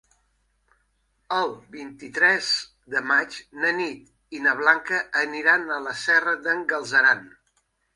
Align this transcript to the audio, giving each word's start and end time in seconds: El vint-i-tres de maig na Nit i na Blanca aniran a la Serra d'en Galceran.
El 1.39 1.53
vint-i-tres 1.75 2.49
de 2.95 3.03
maig 3.13 3.39
na 3.61 3.77
Nit 3.83 4.37
i 4.41 4.45
na 4.49 4.57
Blanca 4.65 5.07
aniran 5.25 5.71
a 5.71 5.83
la 5.89 5.99
Serra 6.09 6.39
d'en 6.47 6.71
Galceran. 6.77 7.29